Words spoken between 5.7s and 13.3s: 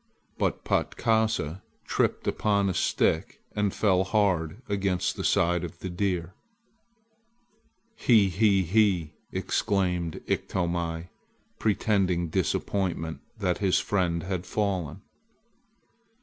the deer. "He he he!" exclaimed Iktomi, pretending disappointment